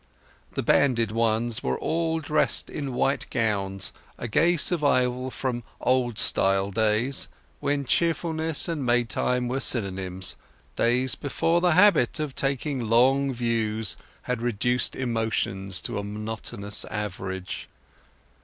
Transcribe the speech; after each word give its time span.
The 0.53 0.63
banded 0.63 1.11
ones 1.11 1.61
were 1.61 1.77
all 1.77 2.19
dressed 2.21 2.71
in 2.71 2.95
white 2.95 3.27
gowns—a 3.29 4.27
gay 4.29 4.57
survival 4.57 5.29
from 5.29 5.61
Old 5.79 6.17
Style 6.17 6.71
days, 6.71 7.27
when 7.59 7.85
cheerfulness 7.85 8.67
and 8.67 8.83
May 8.83 9.03
time 9.03 9.47
were 9.47 9.59
synonyms—days 9.59 11.13
before 11.13 11.61
the 11.61 11.73
habit 11.73 12.19
of 12.19 12.33
taking 12.33 12.79
long 12.89 13.31
views 13.31 13.95
had 14.23 14.41
reduced 14.41 14.95
emotions 14.95 15.79
to 15.83 15.99
a 15.99 16.03
monotonous 16.03 16.83
average. 16.85 17.69